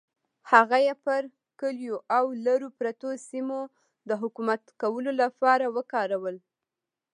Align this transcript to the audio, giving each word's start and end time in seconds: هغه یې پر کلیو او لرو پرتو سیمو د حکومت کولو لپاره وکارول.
هغه 0.51 0.77
یې 0.85 0.93
پر 1.05 1.21
کلیو 1.59 1.95
او 2.17 2.25
لرو 2.45 2.67
پرتو 2.79 3.09
سیمو 3.29 3.61
د 4.09 4.11
حکومت 4.21 4.61
کولو 4.81 5.11
لپاره 5.21 5.65
وکارول. 5.75 6.35